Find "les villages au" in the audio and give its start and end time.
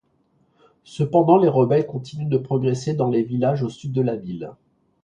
3.11-3.69